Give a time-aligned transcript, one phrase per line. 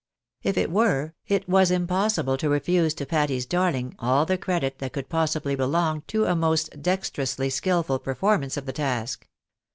[0.41, 4.93] If it were, it was impossible to refuse to Patty's darling all the credit that
[4.93, 9.27] could possibly belong to a most dextrously skilful performance of the task.